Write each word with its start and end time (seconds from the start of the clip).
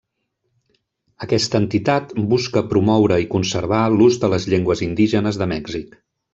Aquesta 1.25 1.61
entitat 1.63 2.15
busca 2.33 2.65
promoure 2.73 3.21
i 3.27 3.29
conservar 3.37 3.85
l'ús 3.99 4.21
de 4.25 4.33
les 4.37 4.51
llengües 4.55 4.85
indígenes 4.91 5.43
de 5.43 5.53
Mèxic. 5.57 5.97